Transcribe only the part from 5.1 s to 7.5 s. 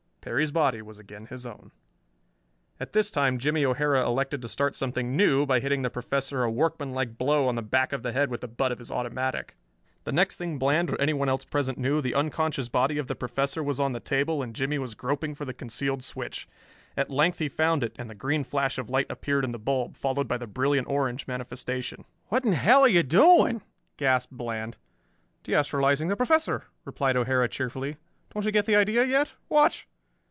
new by hitting the Professor a workmanlike blow